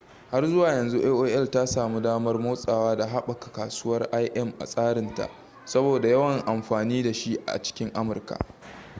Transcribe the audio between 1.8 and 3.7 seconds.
damar motsawa da haɓaka